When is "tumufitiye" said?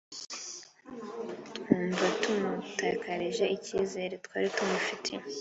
4.55-5.21